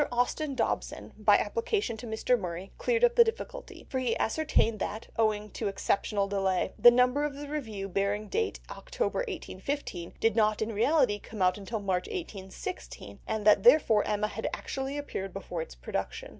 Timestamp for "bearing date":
7.87-8.59